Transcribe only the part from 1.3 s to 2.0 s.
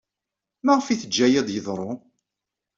ad d-yeḍru?